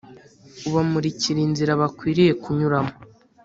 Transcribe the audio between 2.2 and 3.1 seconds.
kunyuramo